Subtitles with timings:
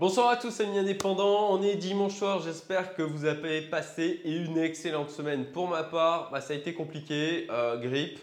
[0.00, 4.56] Bonsoir à tous amis indépendants, on est dimanche soir, j'espère que vous avez passé une
[4.56, 5.46] excellente semaine.
[5.46, 8.20] Pour ma part, bah, ça a été compliqué, euh, grippe,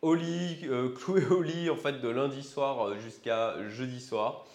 [0.00, 4.46] au euh, cloué au lit en fait de lundi soir euh, jusqu'à jeudi soir.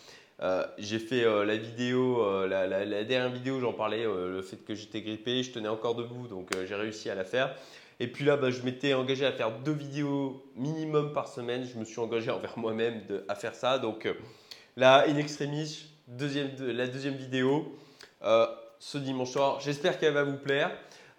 [0.78, 5.44] j'ai fait la vidéo, la, la, dernière vidéo j'en parlais, le fait que j'étais grippé,
[5.44, 7.54] je tenais encore debout donc j'ai réussi à la faire.
[8.00, 11.66] Et puis là, bah, je m'étais engagé à faire deux vidéos minimum par semaine.
[11.66, 13.80] Je me suis engagé envers moi-même à faire ça.
[13.80, 14.08] Donc
[14.78, 17.76] là, in extremis, deuxième, la deuxième vidéo
[18.24, 18.48] euh,
[18.80, 19.60] ce dimanche soir.
[19.62, 20.72] J'espère qu'elle va vous plaire.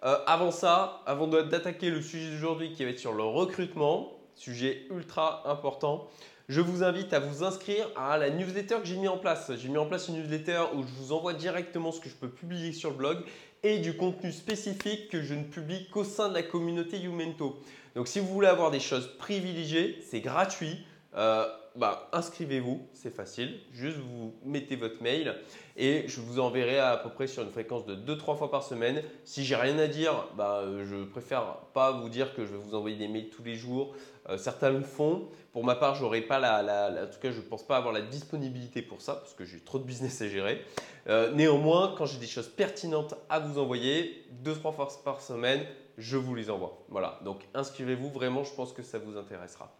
[0.03, 4.85] Euh, avant ça, avant d'attaquer le sujet d'aujourd'hui qui va être sur le recrutement, sujet
[4.91, 6.07] ultra important,
[6.47, 9.51] je vous invite à vous inscrire à la newsletter que j'ai mis en place.
[9.57, 12.29] J'ai mis en place une newsletter où je vous envoie directement ce que je peux
[12.29, 13.17] publier sur le blog
[13.63, 17.59] et du contenu spécifique que je ne publie qu'au sein de la communauté Youmento.
[17.95, 20.85] Donc si vous voulez avoir des choses privilégiées, c'est gratuit.
[21.15, 23.59] Euh, bah, inscrivez-vous, c'est facile.
[23.71, 25.35] Juste vous mettez votre mail
[25.77, 29.01] et je vous enverrai à, peu près sur une fréquence de 2-3 fois par semaine.
[29.23, 32.75] Si j'ai rien à dire, bah, je préfère pas vous dire que je vais vous
[32.75, 33.93] envoyer des mails tous les jours.
[34.29, 35.27] Euh, certains le font.
[35.51, 39.01] Pour ma part, j'aurai pas la, en je ne pense pas avoir la disponibilité pour
[39.01, 40.63] ça parce que j'ai trop de business à gérer.
[41.07, 45.65] Euh, néanmoins, quand j'ai des choses pertinentes à vous envoyer, 2-3 fois par semaine,
[45.97, 46.83] je vous les envoie.
[46.89, 47.19] Voilà.
[47.23, 49.71] Donc inscrivez-vous vraiment, je pense que ça vous intéressera.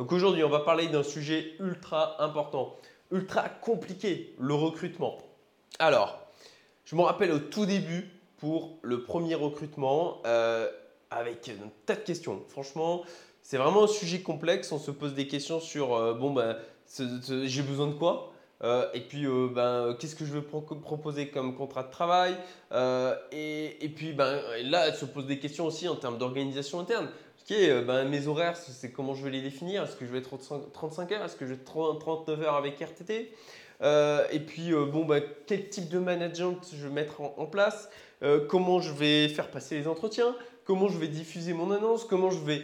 [0.00, 2.74] Donc aujourd'hui, on va parler d'un sujet ultra important,
[3.12, 5.18] ultra compliqué, le recrutement.
[5.78, 6.18] Alors,
[6.86, 10.70] je me rappelle au tout début pour le premier recrutement euh,
[11.10, 12.42] avec un tas de questions.
[12.48, 13.02] Franchement,
[13.42, 14.72] c'est vraiment un sujet complexe.
[14.72, 16.56] On se pose des questions sur euh, bon ben
[17.44, 18.32] j'ai besoin de quoi?
[18.62, 22.36] Euh, et puis, ben, qu'est-ce que je veux proposer comme contrat de travail
[23.32, 27.08] et, et, puis, ben, là, elle se pose des questions aussi en termes d'organisation interne.
[27.52, 29.82] Euh, ben, mes horaires, c'est comment je vais les définir.
[29.82, 30.36] Est-ce que je vais être
[30.72, 31.24] 35 heures?
[31.24, 33.32] Est-ce que je vais être 39 heures avec RTT
[33.82, 37.88] euh, Et puis, euh, bon, ben, quel type de management je vais mettre en, place?
[38.48, 40.36] Comment je vais faire passer les entretiens?
[40.66, 42.04] Comment je vais diffuser mon annonce?
[42.04, 42.62] Comment je vais...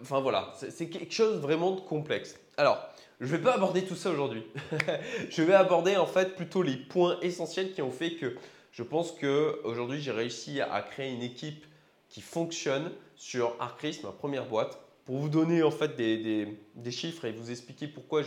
[0.00, 2.36] Enfin voilà, c'est quelque chose vraiment de complexe.
[2.56, 2.78] Alors,
[3.20, 4.44] je ne vais pas aborder tout ça aujourd'hui.
[5.30, 8.34] je vais aborder en fait plutôt les points essentiels qui ont fait que
[8.72, 11.64] je pense qu'aujourd'hui j'ai réussi à créer une équipe
[12.08, 17.32] qui fonctionne sur Arcris, ma première boîte, pour vous donner en fait des, chiffres et
[17.32, 18.22] vous expliquer pourquoi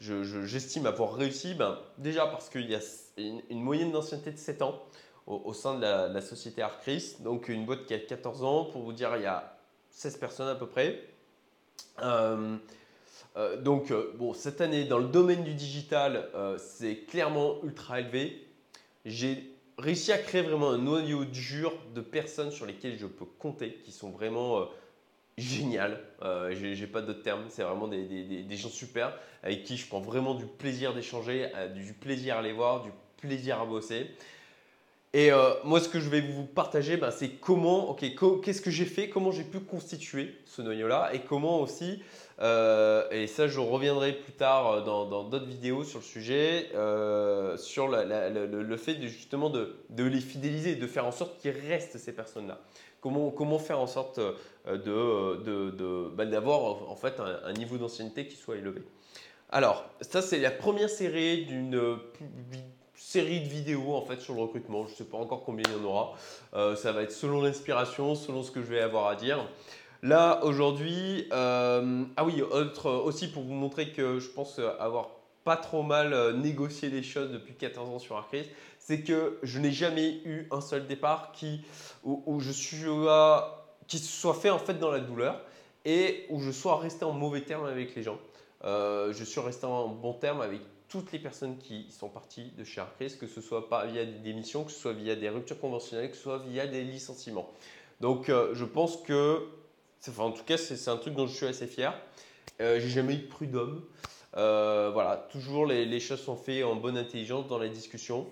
[0.00, 1.54] j'estime avoir réussi.
[1.54, 2.80] Ben, déjà parce qu'il y a
[3.16, 4.82] une, moyenne d'ancienneté de 7 ans
[5.26, 8.64] au, sein de la, société Arcris, donc une boîte qui a 14 ans.
[8.66, 9.58] Pour vous dire, il y a
[9.90, 11.02] 16 personnes à peu près.
[12.02, 12.56] Euh,
[13.36, 18.46] euh, donc, euh, bon, cette année, dans le domaine du digital, c'est clairement ultra élevé.
[19.04, 23.74] J'ai réussi à créer vraiment un noyau dur de personnes sur lesquelles je peux compter,
[23.84, 24.64] qui sont vraiment euh,
[25.36, 26.02] géniales.
[26.22, 29.86] Euh, J'ai pas d'autres termes, c'est vraiment des, des, des, gens super avec qui je
[29.86, 34.10] prends vraiment du plaisir d'échanger, euh, du plaisir à les voir, du plaisir à bosser.
[35.16, 38.04] Et euh, moi, ce que je vais vous partager, ben, c'est comment, ok,
[38.42, 42.02] qu'est-ce que j'ai fait, comment j'ai pu constituer ce noyau-là et comment aussi
[42.42, 46.68] euh, et ça, je reviendrai plus tard euh, dans d'autres vidéos sur le sujet,
[47.56, 52.12] sur le, fait de, justement de, les fidéliser, de faire en sorte qu'ils restent ces
[52.12, 52.60] personnes-là.
[53.00, 54.20] Comment, faire en sorte
[54.66, 58.82] bah, d'avoir en fait un, niveau d'ancienneté qui soit élevé.
[59.48, 61.98] Alors, ça c'est la première série d'une
[62.96, 64.84] série de vidéos en fait sur le recrutement.
[64.86, 66.14] Je ne sais pas encore combien il y en aura.
[66.76, 69.46] ça va être selon l'inspiration, selon ce que je vais avoir à dire.
[70.02, 75.10] Là, aujourd'hui, euh, ah oui, autre aussi pour vous montrer que je pense avoir
[75.42, 78.48] pas trop mal euh, négocié les choses depuis 14 ans sur Arcris,
[78.78, 81.62] c'est que je n'ai jamais eu un seul départ qui,
[82.04, 82.84] où, je suis,
[83.88, 85.40] qui soit fait en fait dans la douleur
[85.84, 88.18] et où je sois resté en mauvais terme avec les gens.
[88.64, 92.64] Euh, je suis resté en bon terme avec toutes les personnes qui sont parties de
[92.64, 95.58] chez Arcris, que ce soit pas via des démissions, que ce soit via des ruptures
[95.60, 97.50] conventionnelles, que ce soit via des licenciements.
[98.00, 99.48] Donc, je pense que
[100.18, 101.94] en tout cas, c'est un truc dont je suis assez fier.
[102.60, 103.84] Euh, j'ai jamais eu de prud'homme.
[104.36, 108.26] Euh, voilà, toujours les, choses sont faites en bonne intelligence dans la discussion.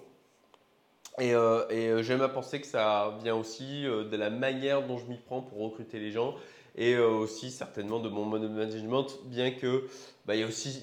[1.18, 5.16] Et, euh, j'aime à penser que ça vient aussi de la manière dont je m'y
[5.18, 6.34] prends pour recruter les gens
[6.76, 9.86] et aussi certainement de mon management, bien que
[10.26, 10.82] bah, il y a aussi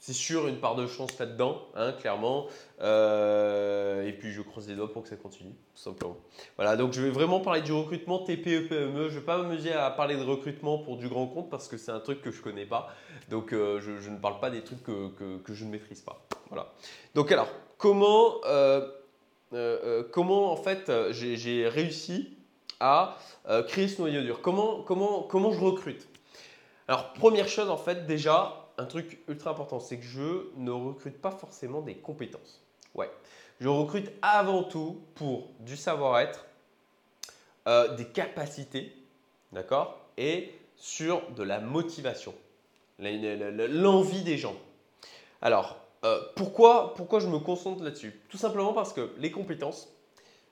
[0.00, 2.46] c'est sûr une part de chance là-dedans, hein, clairement.
[2.80, 6.16] Euh, et puis je croise les doigts pour que ça continue, tout simplement.
[6.56, 9.10] Voilà, donc je vais vraiment parler du recrutement TPE PME.
[9.10, 11.76] Je ne vais pas m'amuser à parler de recrutement pour du grand compte parce que
[11.76, 12.88] c'est un truc que je ne connais pas.
[13.28, 16.26] Donc euh, je, ne parle pas des trucs que, je ne maîtrise pas.
[16.48, 16.72] Voilà.
[17.14, 18.88] Donc alors, comment, euh,
[20.12, 22.38] comment en fait j'ai réussi
[22.80, 23.18] à
[23.68, 24.40] créer ce noyau dur?
[24.40, 26.08] Comment, comment, comment je recrute?
[26.88, 31.20] Alors première chose en fait déjà, un truc ultra important, c'est que je ne recrute
[31.20, 32.62] pas forcément des compétences.
[32.94, 33.10] Ouais.
[33.60, 36.46] Je recrute avant tout pour du savoir-être,
[37.68, 38.96] euh, des capacités,
[39.52, 42.34] d'accord Et sur de la motivation,
[42.98, 44.56] l'envie des gens.
[45.42, 48.18] Alors, euh, pourquoi, pourquoi je me concentre là-dessus?
[48.30, 49.92] Tout simplement parce que les compétences,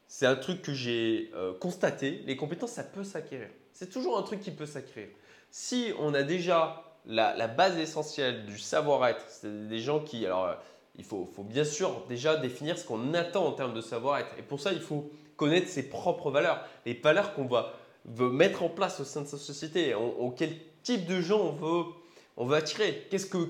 [0.07, 2.23] c'est un truc que j'ai euh, constaté.
[2.27, 3.49] Les compétences, ça peut s'acquérir.
[3.73, 5.09] C'est toujours un truc qui peut s'acquérir.
[5.51, 10.25] Si on a déjà la, base essentielle du savoir-être, c'est des gens qui.
[10.27, 10.55] Alors,
[10.97, 14.31] il faut, faut, bien sûr déjà définir ce qu'on attend en termes de savoir-être.
[14.39, 17.73] Et pour ça, il faut connaître ses propres valeurs, les valeurs qu'on va
[18.05, 19.95] mettre en place au sein de sa société,
[20.37, 20.51] quel
[20.83, 21.85] type de gens on veut,
[22.37, 23.47] on veut attirer, qu'est-ce qu'on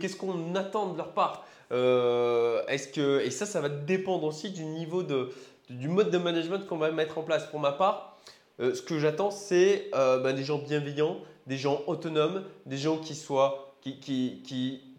[0.54, 1.44] ce attend de leur part.
[1.70, 5.31] Euh, est-ce que, et ça, ça va dépendre aussi du niveau de,
[5.70, 7.46] du mode de management qu'on va mettre en place.
[7.46, 8.19] Pour ma part,
[8.61, 11.19] euh, ce que j'attends, c'est euh, ben, des gens bienveillants,
[11.49, 14.43] des gens autonomes, des gens qui soient, qui, qui,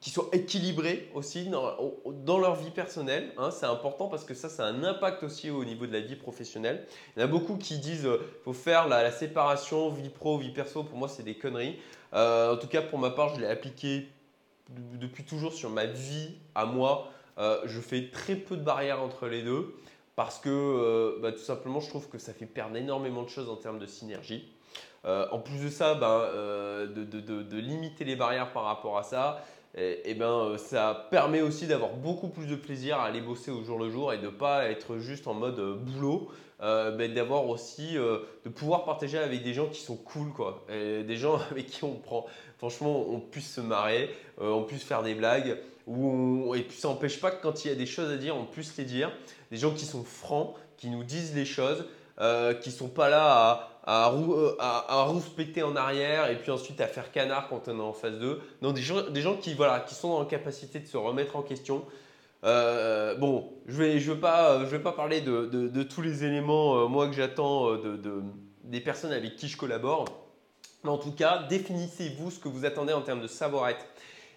[0.02, 1.78] qui, soient équilibrés aussi dans,
[2.26, 3.32] dans leur vie personnelle.
[3.38, 6.00] Hein, c'est important parce que ça, ça a un impact aussi au niveau de la
[6.00, 6.88] vie professionnelle.
[7.16, 10.50] Il y en a beaucoup qui disent euh, faut faire la, séparation vie pro, vie
[10.50, 10.84] perso.
[10.84, 11.80] Pour moi, c'est des conneries.
[12.16, 14.08] Euh, en tout cas, pour ma part, je l'ai appliqué
[14.70, 17.12] depuis toujours sur ma vie à moi.
[17.38, 19.76] Euh, je fais très peu de barrières entre les deux
[20.16, 23.56] parce que bah, tout simplement, je trouve que ça fait perdre énormément de choses en
[23.56, 24.52] termes de synergie.
[25.06, 26.28] En plus de ça, ben,
[26.94, 29.42] de, de, limiter les barrières par rapport à ça,
[29.78, 33.64] et, ben, euh, ça permet aussi d'avoir beaucoup plus de plaisir à aller bosser au
[33.64, 36.30] jour le jour et de ne pas être juste en mode euh, boulot,
[36.62, 40.66] euh, mais d'avoir aussi, de pouvoir partager avec des gens qui sont cool, quoi.
[40.70, 42.26] des gens avec qui on prend,
[42.58, 45.58] franchement, on puisse se marrer, on puisse faire des blagues,
[45.88, 48.46] et puis ça n'empêche pas que quand il y a des choses à dire, on
[48.46, 49.12] puisse les dire.
[49.52, 51.86] Des gens qui sont francs, qui nous disent les choses,
[52.20, 56.80] qui ne sont pas là à à, euh, à, rouspéter en arrière et puis ensuite
[56.80, 58.40] à faire canard quand on est en phase 2.
[58.62, 61.42] Non, des gens, des gens qui, voilà, qui sont en capacité de se remettre en
[61.42, 61.84] question.
[62.44, 67.08] Euh, bon, je ne vais, pas, vais pas parler de, tous les éléments, euh, moi,
[67.08, 68.22] que j'attends de,
[68.64, 70.06] des personnes avec qui je collabore.
[70.84, 73.84] Mais en tout cas, définissez-vous ce que vous attendez en termes de savoir-être.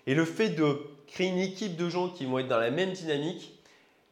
[0.06, 2.92] Et le fait de créer une équipe de gens qui vont être dans la même
[2.92, 3.52] dynamique,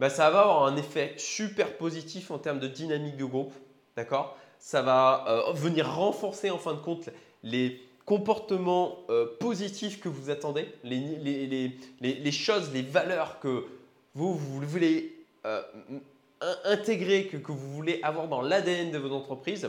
[0.01, 3.53] bah, ça va avoir un effet super positif en termes de dynamique de groupe.
[3.97, 4.37] D'accord?
[4.59, 7.11] Ça va euh, venir renforcer en fin de compte
[7.43, 13.67] les comportements euh, positifs que vous attendez, les, choses, les valeurs que
[14.15, 15.15] vous, voulez
[15.45, 15.63] euh,
[16.65, 19.69] intégrer, que, vous voulez avoir dans l'ADN de votre entreprise.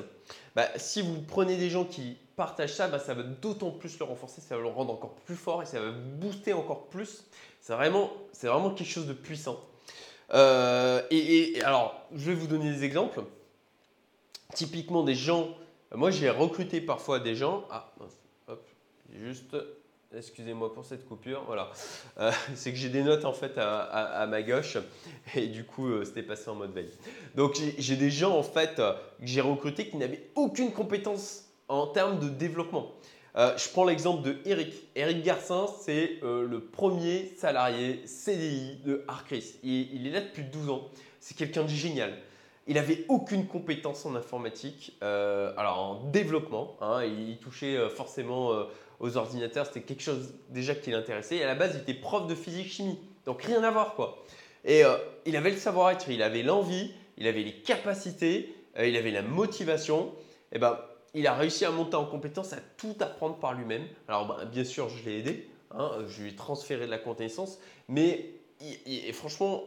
[0.56, 4.06] Bah, si vous prenez des gens qui partagent ça, bah, ça va d'autant plus le
[4.06, 7.25] renforcer, ça va le rendre encore plus fort et ça va booster encore plus.
[7.60, 8.12] C'est vraiment,
[8.42, 9.60] vraiment quelque chose de puissant.
[10.33, 13.22] Et alors, je vais vous donner des exemples
[14.54, 15.50] typiquement des gens,
[15.94, 17.92] moi j'ai recruté parfois des gens, ah,
[18.48, 18.68] hop,
[19.13, 19.56] juste,
[20.16, 21.72] excusez-moi pour cette coupure, voilà,
[22.19, 24.78] euh, c'est que j'ai des notes en fait à, ma gauche
[25.36, 26.92] et du coup euh, c'était passé en mode veille.
[27.36, 31.88] Donc j'ai des gens en fait euh, que j'ai recrutés qui n'avaient aucune compétence en
[31.88, 32.92] termes de développement.
[33.36, 34.74] Je prends l'exemple de Eric.
[34.95, 39.56] Eric Garcin, c'est le premier salarié CDI de Arcris.
[39.63, 40.89] Il, est là depuis 12 ans.
[41.19, 42.13] C'est quelqu'un de génial.
[42.68, 46.78] Il n'avait aucune compétence en informatique, euh, alors en développement.
[46.80, 48.63] Hein, il touchait euh, forcément euh,
[49.00, 51.38] aux ordinateurs, c'était quelque chose déjà qui l'intéressait.
[51.38, 54.24] Et à la base, il était prof de physique-chimie, donc rien à voir quoi.
[54.63, 54.83] Et
[55.25, 60.11] il avait le savoir-être, il avait l'envie, il avait les capacités, il avait la motivation.
[60.52, 60.78] Et ben,
[61.13, 63.83] il a réussi à monter en compétence, à tout apprendre par lui-même.
[64.07, 67.59] Alors ben, bien sûr, je l'ai aidé, hein, je lui ai transféré de la connaissance,
[67.87, 68.31] mais
[69.13, 69.63] franchement,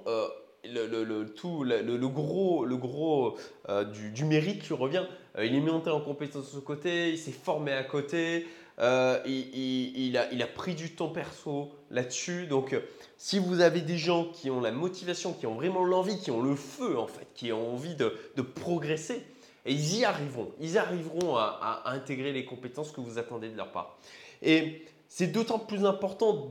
[0.72, 3.36] le, tout, le, gros, le gros
[3.68, 5.04] euh, du, mérite qui revient.
[5.38, 8.46] Euh, il est monté en compétence de ce côté, il s'est formé à côté,
[8.78, 12.46] euh, il, a, pris du temps perso là-dessus.
[12.46, 12.76] Donc,
[13.18, 16.42] si vous avez des gens qui ont la motivation, qui ont vraiment l'envie, qui ont
[16.42, 19.22] le feu en fait, qui ont envie de, progresser,
[19.66, 20.52] et ils y arriveront.
[20.60, 23.98] Ils arriveront à, intégrer les compétences que vous attendez de leur part.
[24.42, 26.50] Et c'est d'autant plus important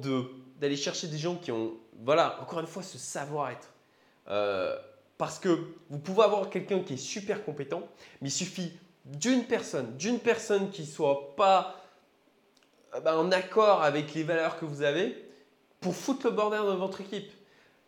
[0.59, 3.69] d'aller chercher des gens qui ont, voilà, encore une fois, ce savoir-être
[4.29, 4.77] euh,
[5.17, 7.83] parce que vous pouvez avoir quelqu'un qui est super compétent,
[8.21, 8.73] mais il suffit
[9.05, 11.81] d'une personne, d'une personne qui soit pas
[12.95, 15.15] euh, ben, en accord avec les valeurs que vous avez
[15.81, 17.31] pour foutre le bordel dans votre équipe.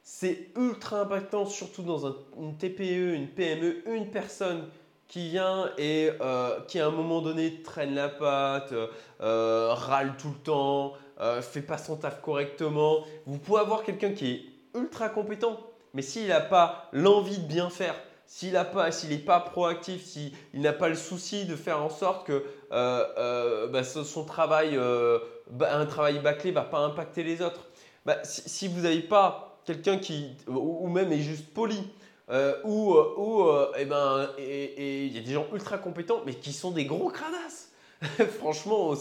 [0.03, 2.05] C'est ultra impactant, surtout dans
[2.37, 4.69] une TPE, une PME, une personne
[5.07, 8.73] qui vient et euh, qui à un moment donné traîne la patte,
[9.19, 10.93] râle tout le temps,
[11.41, 13.05] fait pas son taf correctement.
[13.25, 14.45] Vous pouvez avoir quelqu'un qui est
[14.77, 15.59] ultra compétent,
[15.93, 17.95] mais s'il n'a pas l'envie de bien faire,
[18.27, 23.05] s'il n'est pas, proactif, s'il n'a pas le souci de faire en sorte que euh,
[23.17, 25.19] euh, bah, son travail, euh,
[25.61, 27.67] un travail bâclé ne va pas impacter les autres,
[28.05, 31.81] bah, si, vous n'avez pas quelqu'un qui, ou même est juste poli,
[32.29, 36.33] euh, ou, euh, euh, eh ben, et il y a des gens ultra compétents, mais
[36.33, 37.71] qui sont des gros cradasses.
[38.39, 38.93] Franchement,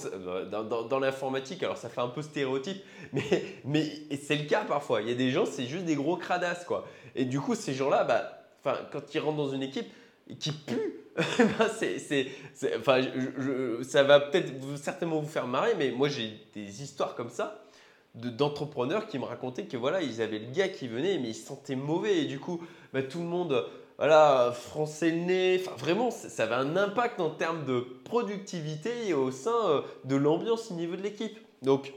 [0.51, 3.23] dans, l'informatique, alors ça fait un peu stéréotype, mais,
[3.65, 3.85] mais
[4.23, 5.03] c'est le cas parfois.
[5.03, 6.87] Il y a des gens, c'est juste des gros cradasses, quoi.
[7.15, 9.91] Et du coup, ces gens-là, bah, quand ils rentrent dans une équipe
[10.39, 12.29] qui pue, bah, c'est,
[12.79, 13.01] enfin,
[13.83, 17.64] ça va peut-être certainement vous faire marrer, mais moi j'ai des histoires comme ça
[18.15, 21.47] d'entrepreneurs qui me racontaient que voilà, ils avaient le gars qui venait, mais ils se
[21.47, 23.67] sentaient mauvais et du coup, bah, tout le monde
[23.99, 25.61] voilà, français.
[25.61, 30.17] Enfin, vraiment, ça avait un impact en termes de productivité et au sein euh, de
[30.17, 31.39] l'ambiance au niveau de l'équipe.
[31.63, 31.93] Donc,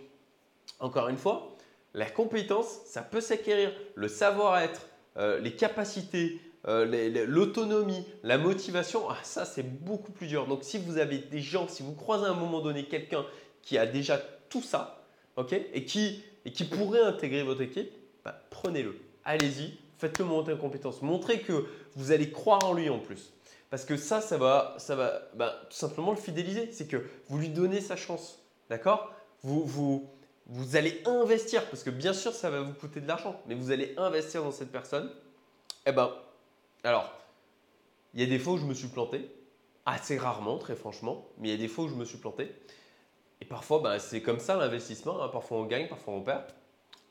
[0.80, 1.56] encore une fois,
[1.94, 3.72] la compétence, ça peut s'acquérir.
[3.96, 10.46] Le savoir-être, euh, les capacités, euh, l'autonomie, la motivation, ah, ça c'est beaucoup plus dur.
[10.46, 13.26] Donc, si vous avez des gens, si vous croisez à un moment donné quelqu'un
[13.64, 14.20] qui a déjà
[14.50, 15.07] tout ça,
[15.38, 17.92] ok, et qui, et qui pourrait intégrer votre équipe,
[18.26, 19.00] bah, prenez-le.
[19.24, 21.02] Allez-y, faites-le monter en compétence.
[21.02, 21.66] Montrez que
[21.96, 23.32] vous allez croire en lui en plus.
[23.70, 26.72] Parce que ça, ça va, ça va bah, tout simplement le fidéliser.
[26.72, 28.40] C'est que vous lui donnez sa chance.
[28.70, 29.14] D'accord?
[29.44, 30.10] Vous, vous,
[30.48, 33.72] vous allez investir, parce que bien sûr, ça va vous coûter de l'argent, mais vous
[33.72, 35.12] allez investir dans cette personne.
[35.86, 36.12] Eh ben,
[36.84, 37.14] alors,
[38.14, 39.30] il y a des fois où je me suis planté,
[39.86, 42.52] assez rarement, très franchement, mais il y a des fois où je me suis planté.
[43.42, 45.22] Et parfois, ben, c'est comme ça l'investissement.
[45.22, 45.30] Hein.
[45.30, 46.44] Parfois on gagne, parfois on perd.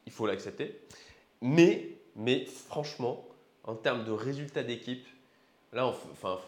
[0.06, 0.80] Il faut l'accepter.
[1.40, 3.24] Mais mais franchement,
[3.64, 5.06] en termes de résultats d'équipe,
[5.72, 6.38] là, enfin,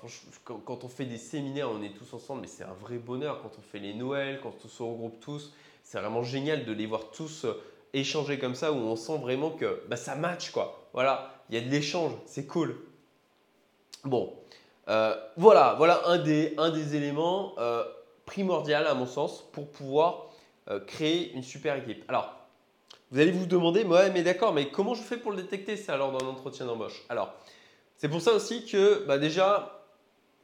[0.45, 3.43] quand, on fait des séminaires, on est tous ensemble, mais c'est un vrai bonheur.
[3.43, 6.87] Quand on fait les Noëls, quand on se regroupe tous, c'est vraiment génial de les
[6.87, 10.89] voir tous euh, échanger comme ça, où on sent vraiment que bah, ça match, quoi.
[10.95, 12.77] Voilà, il y a de l'échange, c'est cool.
[14.05, 14.33] Bon,
[14.89, 17.85] euh, voilà, voilà un des, un des éléments euh,
[18.29, 20.27] primordiaux à mon sens pour pouvoir
[20.87, 22.05] créer une super équipe.
[22.09, 22.35] Alors,
[23.11, 25.95] vous allez vous demander, ouais, mais d'accord, mais comment je fais pour le détecter ça
[25.95, 27.03] alors dans l'entretien d'embauche?
[27.09, 27.33] Alors,
[27.97, 29.83] c'est pour ça aussi que bah, déjà,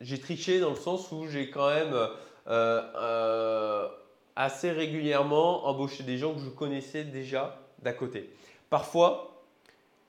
[0.01, 2.09] j'ai triché dans le sens où j'ai quand même euh,
[2.49, 3.89] euh,
[4.35, 8.31] assez régulièrement embauché des gens que je connaissais déjà d'à côté.
[8.71, 9.43] Parfois,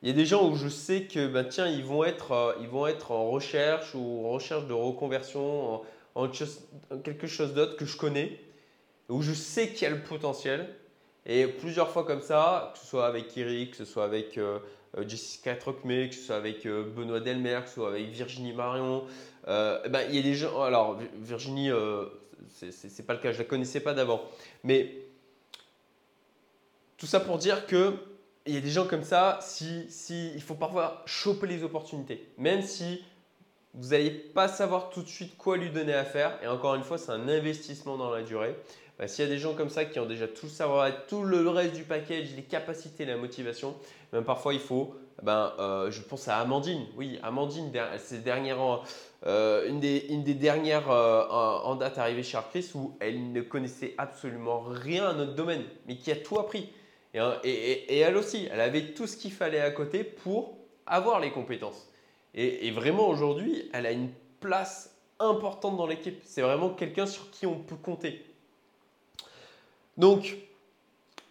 [0.01, 2.53] il y a des gens où je sais que bah, tiens, ils vont, être, euh,
[2.61, 5.81] ils vont être en recherche ou en recherche de reconversion,
[7.03, 8.39] quelque chose d'autre que je connais,
[9.09, 10.67] où je sais qu'il y a le potentiel
[11.25, 14.59] et plusieurs fois comme ça, que ce soit avec Eric, que ce soit avec euh,
[14.97, 18.53] euh, Jessica Trocmé, que ce soit avec euh, Benoît Delmer, que ce soit avec Virginie
[18.53, 19.05] Marion,
[19.47, 20.61] ben, il y a des gens.
[20.61, 24.23] Alors, Virginie, ce n'est pas le cas, je ne la connaissais pas d'avant.
[24.63, 24.95] Mais
[26.97, 27.93] tout ça pour dire que
[28.47, 32.27] il y a des gens comme ça, si, si, il faut parfois choper les opportunités.
[32.37, 33.03] Même si
[33.77, 36.37] vous n'allez pas savoir tout de suite quoi lui donner à faire.
[36.43, 38.55] Et encore une fois, c'est un investissement dans la durée.
[38.97, 41.23] Bah, s'il y a des gens comme ça qui ont déjà tout le savoir tout
[41.23, 43.75] le reste du package, les capacités, la motivation,
[44.13, 46.85] même parfois il faut, ben, euh, je pense à Amandine.
[46.95, 47.71] Oui, Amandine,
[49.25, 53.41] euh, une, des, une, des, dernières euh, en date arrivée chez Arcris où elle ne
[53.41, 56.69] connaissait absolument rien à notre domaine, mais qui a tout appris.
[57.13, 61.31] Et, et elle aussi, elle avait tout ce qu'il fallait à côté pour avoir les
[61.31, 61.89] compétences.
[62.37, 64.09] Et, vraiment aujourd'hui, elle a une
[64.41, 66.21] place importante dans l'équipe.
[66.25, 68.25] C'est vraiment quelqu'un sur qui on peut compter.
[69.97, 70.35] Donc,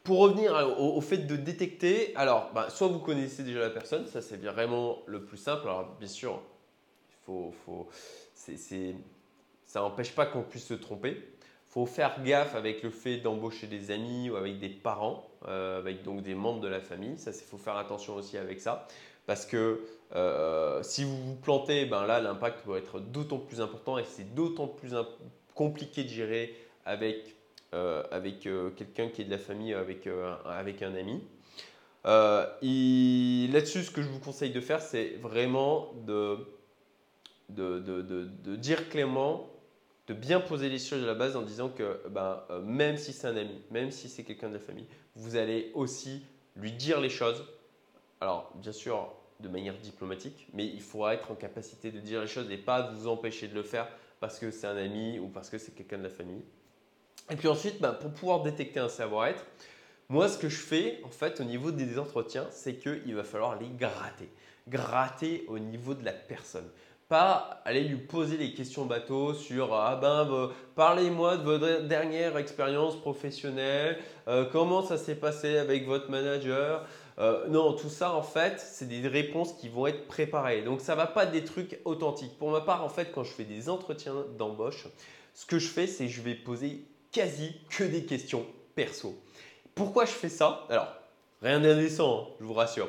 [0.02, 4.22] pour revenir au, fait de détecter, alors, bah, soit vous connaissez déjà la personne, ça
[4.22, 5.68] c'est vraiment le plus simple.
[5.68, 6.40] Alors, bien sûr,
[9.66, 11.33] ça n'empêche pas qu'on puisse se tromper.
[11.74, 16.04] Faut faire gaffe avec le fait d'embaucher des amis ou avec des parents, euh, avec
[16.04, 17.18] donc des membres de la famille.
[17.18, 18.86] Ça, il faut faire attention aussi avec ça.
[19.26, 19.80] Parce que
[20.14, 24.36] euh, si vous vous plantez, ben là, l'impact va être d'autant plus important et c'est
[24.36, 24.92] d'autant plus
[25.56, 26.54] compliqué de gérer
[26.86, 27.34] avec
[27.74, 30.08] euh, avec quelqu'un qui est de la famille, avec,
[30.46, 31.24] avec un ami.
[32.04, 36.38] Là-dessus, ce que je vous conseille de faire, c'est vraiment de,
[37.48, 39.48] de, de, dire clairement,
[40.06, 43.26] de bien poser les choses à la base en disant que ben, même si c'est
[43.26, 46.22] un ami, même si c'est quelqu'un de la famille, vous allez aussi
[46.56, 47.44] lui dire les choses.
[48.20, 52.26] Alors, bien sûr, de manière diplomatique, mais il faudra être en capacité de dire les
[52.26, 53.88] choses et pas vous empêcher de le faire
[54.20, 56.42] parce que c'est un ami ou parce que c'est quelqu'un de la famille.
[57.30, 59.44] Et puis ensuite, bah, pour pouvoir détecter un savoir-être,
[60.08, 63.58] moi, ce que je fais en fait au niveau des entretiens, c'est qu'il va falloir
[63.58, 64.30] les gratter.
[64.68, 66.68] Gratter au niveau de la personne.
[67.08, 72.96] Pas aller lui poser des questions bateau sur Ah ben, parlez-moi de votre dernière expérience
[72.96, 76.86] professionnelle, euh, comment ça s'est passé avec votre manager.
[77.18, 80.62] Euh, non, tout ça en fait, c'est des réponses qui vont être préparées.
[80.62, 82.38] Donc ça va pas être des trucs authentiques.
[82.38, 84.86] Pour ma part, en fait, quand je fais des entretiens d'embauche,
[85.34, 89.14] ce que je fais, c'est je vais poser quasi que des questions perso.
[89.74, 90.66] Pourquoi je fais ça?
[90.70, 90.88] Alors,
[91.42, 92.88] rien d'indécent, hein, je vous rassure.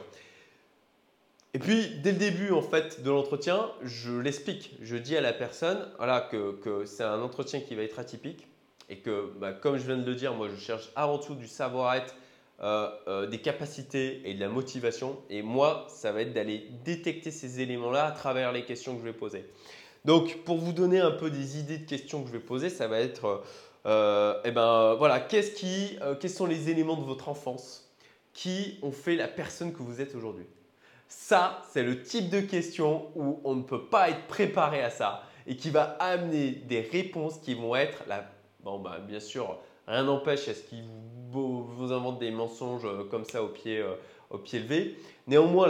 [1.56, 4.76] Et puis, dès le début en fait de l'entretien, je l'explique.
[4.82, 8.46] Je dis à la personne voilà, que, c'est un entretien qui va être atypique
[8.90, 11.48] et que, bah, comme je viens de le dire, moi je cherche avant tout du
[11.48, 12.14] savoir-être,
[12.62, 15.18] euh, euh, des capacités et de la motivation.
[15.30, 19.06] Et moi, ça va être d'aller détecter ces éléments-là à travers les questions que je
[19.06, 19.46] vais poser.
[20.04, 22.90] Donc, pour vous donner un peu des idées de questions que je vais poser, ça
[22.90, 23.44] va être,
[23.86, 27.90] euh, eh ben voilà, qu'est-ce qui, quels sont les éléments de votre enfance
[28.34, 30.48] qui ont fait la personne que vous êtes aujourd'hui?
[31.08, 35.24] Ça, c'est le type de question où on ne peut pas être préparé à ça
[35.48, 38.04] et qui va amener des réponses qui vont être
[38.64, 39.58] bah, bien sûr,
[39.88, 40.84] rien n'empêche à ce qu'ils
[41.30, 43.94] vous, vous inventent des mensonges euh, comme ça au pied, euh,
[44.30, 44.98] au pied levé?
[45.28, 45.68] Néanmoins,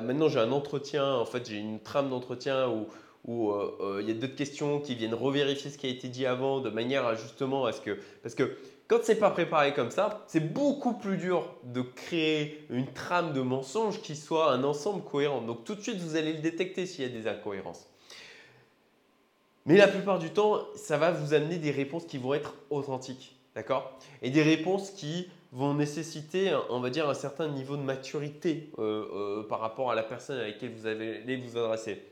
[0.00, 2.86] maintenant j'ai un entretien, en fait j'ai une trame d'entretien où,
[3.26, 6.26] où euh, il y a d'autres questions qui viennent revérifier ce qui a été dit
[6.26, 7.98] avant de manière à justement à ce que...
[8.22, 8.56] Parce que
[8.88, 13.40] quand c'est pas préparé comme ça, c'est beaucoup plus dur de créer une trame de
[13.40, 15.42] mensonges qui soit un ensemble cohérent.
[15.42, 17.88] Donc tout de suite, vous allez le détecter s'il y a des incohérences.
[19.64, 23.34] Mais la plupart du temps, ça va vous amener des réponses qui vont être authentiques.
[23.56, 23.98] D'accord?
[24.22, 29.40] Et des réponses qui vont nécessiter, on va dire, un certain niveau de maturité euh,
[29.40, 32.02] euh, par rapport à la personne à laquelle vous allez vous adresser.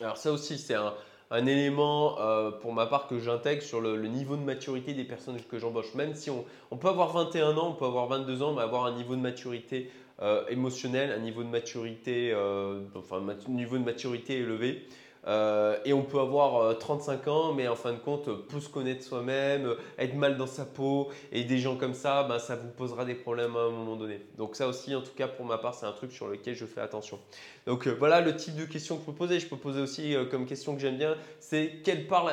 [0.00, 0.94] Alors ça aussi, c'est un,
[1.32, 5.38] un élément euh, pour ma part que j'intègre sur le, niveau de maturité des personnes
[5.40, 5.94] que j'embauche.
[5.94, 8.94] Même si on, peut avoir 21 ans, on peut avoir 22 ans, mais avoir un
[8.94, 14.36] niveau de maturité euh, émotionnelle, un niveau de maturité, euh, enfin, un niveau de maturité
[14.36, 14.86] élevé,
[15.26, 18.68] euh, et on peut avoir 35 euh, ans, mais en fin de compte, pour se
[18.68, 22.56] connaître soi-même, euh, être mal dans sa peau, et des gens comme ça, ben, ça
[22.56, 24.20] vous posera des problèmes à un moment donné.
[24.36, 26.66] Donc ça aussi, en tout cas pour ma part, c'est un truc sur lequel je
[26.66, 27.20] fais attention.
[27.66, 29.38] Donc voilà le type de questions que je peux poser.
[29.38, 32.28] Je peux poser aussi comme question que j'aime bien, c'est quelle part,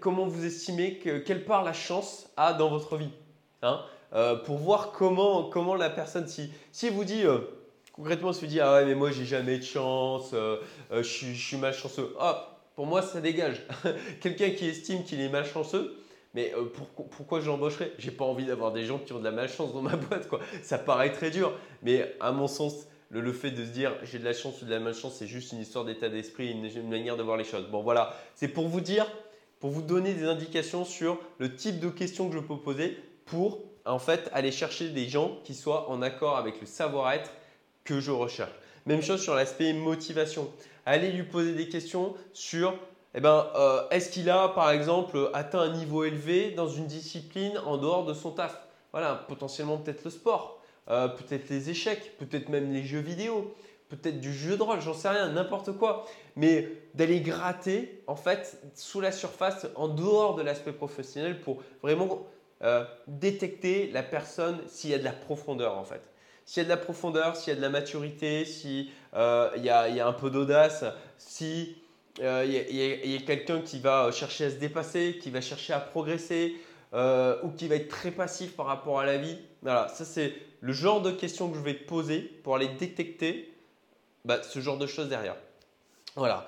[0.00, 3.10] comment vous estimez que, quelle part la chance a dans votre vie
[3.62, 3.80] hein?
[4.44, 7.24] Pour voir comment, comment la personne, si, si vous dit
[7.92, 10.56] concrètement, on se dit Ah ouais, mais moi, j'ai jamais de chance, euh,
[10.90, 12.14] euh, je, suis, malchanceux.
[12.18, 13.62] Ah, pour moi, ça dégage.
[14.20, 15.94] Quelqu'un qui estime qu'il est malchanceux,
[16.34, 16.64] mais euh,
[17.10, 17.92] pourquoi je l'embaucherais?
[17.98, 20.28] J'ai pas envie d'avoir des gens qui ont de la malchance dans ma boîte.
[20.28, 20.40] Quoi.
[20.62, 24.24] Ça paraît très dur, mais à mon sens, le, fait de se dire j'ai de
[24.24, 27.16] la chance ou de la malchance, c'est juste une histoire d'état d'esprit, une, une, manière
[27.16, 27.66] de voir les choses.
[27.66, 29.06] Bon, voilà, c'est pour vous dire,
[29.60, 33.60] pour vous donner des indications sur le type de questions que je peux poser pour
[33.84, 37.30] en fait aller chercher des gens qui soient en accord avec le savoir-être
[37.84, 38.52] que je recherche.
[38.86, 40.50] Même chose sur l'aspect motivation.
[40.86, 42.74] Allez lui poser des questions sur
[43.14, 47.58] eh ben, euh, est-ce qu'il a par exemple atteint un niveau élevé dans une discipline
[47.66, 48.66] en dehors de son taf?
[48.92, 53.54] Voilà, potentiellement peut-être le sport, euh, peut-être les échecs, peut-être même les jeux vidéo,
[53.90, 56.06] peut-être du jeu de rôle, j'en sais rien, n'importe quoi.
[56.36, 62.26] Mais d'aller gratter en fait sous la surface en dehors de l'aspect professionnel pour vraiment
[62.62, 66.02] euh, détecter la personne s'il y a de la profondeur en fait.
[66.44, 69.68] S'il y a de la profondeur, s'il y a de la maturité, s'il euh, y,
[69.70, 70.84] a, un peu d'audace,
[71.18, 71.76] si
[72.20, 76.56] euh, y a, quelqu'un qui va chercher à se dépasser, qui va chercher à progresser,
[76.94, 79.38] euh, ou qui va être très passif par rapport à la vie.
[79.62, 83.52] Voilà, ça c'est le genre de questions que je vais poser pour aller détecter
[84.24, 85.36] bah, ce genre de choses derrière.
[86.14, 86.46] Voilà.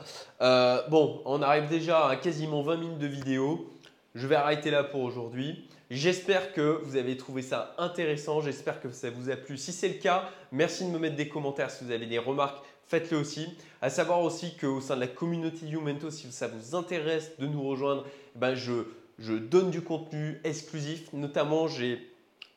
[0.90, 3.70] bon, on arrive déjà à quasiment 20 minutes de vidéo.
[4.14, 5.66] Je vais arrêter là pour aujourd'hui.
[5.94, 8.40] J'espère que vous avez trouvé ça intéressant.
[8.40, 9.56] J'espère que ça vous a plu.
[9.56, 11.70] Si c'est le cas, merci de me mettre des commentaires.
[11.70, 13.46] Si vous avez des remarques, faites-le aussi.
[13.80, 17.62] À savoir aussi qu'au sein de la communauté Youmento, si ça vous intéresse de nous
[17.62, 18.04] rejoindre,
[18.34, 18.72] eh ben je,
[19.20, 21.12] je donne du contenu exclusif.
[21.12, 22.04] Notamment, j'ai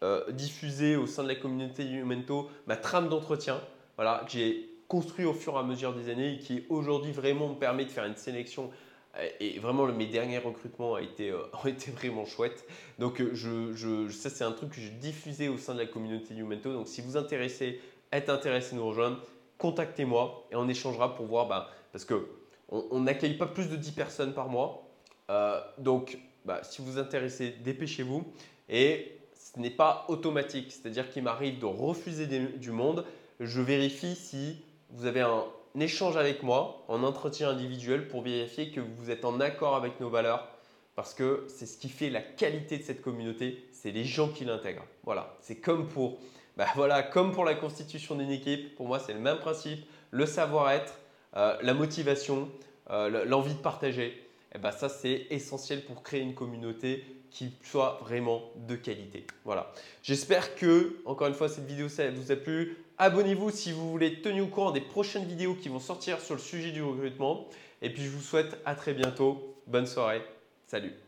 [0.01, 3.61] euh, diffusé au sein de la communauté Youmento ma trame d'entretien
[3.97, 7.49] voilà, que j'ai construit au fur et à mesure des années et qui aujourd'hui vraiment
[7.49, 8.71] me permet de faire une sélection
[9.39, 12.65] et vraiment, mes derniers recrutements ont été, euh, ont été vraiment chouettes.
[12.99, 16.33] Donc, euh, je, ça, c'est un truc que j'ai diffusé au sein de la communauté
[16.33, 16.71] Youmento.
[16.73, 19.21] Donc, si vous intéressez, êtes intéressé à nous rejoindre,
[19.57, 21.47] contactez-moi et on échangera pour voir.
[21.47, 22.27] Bah, parce que
[22.69, 24.89] on n'accueille pas plus de 10 personnes par mois.
[25.29, 28.25] Euh, donc, bah, si vous vous intéressez, dépêchez-vous.
[28.67, 30.71] Et ce n'est pas automatique.
[30.71, 33.05] C'est-à-dire qu'il m'arrive de refuser du monde.
[33.39, 35.45] Je vérifie si vous avez un,
[35.81, 40.09] échange avec moi en entretien individuel pour vérifier que vous êtes en accord avec nos
[40.09, 40.47] valeurs
[40.95, 44.45] parce que c'est ce qui fait la qualité de cette communauté, c'est les gens qui
[44.45, 44.85] l'intègrent.
[45.03, 46.17] Voilà, c'est comme pour,
[46.57, 50.25] bah voilà, comme pour la constitution d'une équipe, pour moi c'est le même principe, le
[50.25, 50.97] savoir-être,
[51.35, 52.49] euh, la motivation,
[52.89, 54.07] euh, l'envie de partager.
[54.07, 59.27] Et eh ben ça c'est essentiel pour créer une communauté qui soit vraiment de qualité.
[59.45, 59.71] Voilà.
[60.01, 62.77] J'espère que, encore une fois, cette vidéo vous a plu.
[62.99, 66.41] Abonnez-vous si vous voulez tenu au courant des prochaines vidéos qui vont sortir sur le
[66.41, 67.47] sujet du recrutement.
[67.81, 69.55] Et puis je vous souhaite à très bientôt.
[69.67, 70.23] Bonne soirée.
[70.65, 71.06] Salut